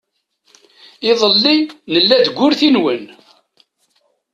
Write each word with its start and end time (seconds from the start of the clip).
Iḍelli 1.09 1.57
nella 1.91 2.17
deg 2.25 2.37
urti-nwen. 2.45 3.03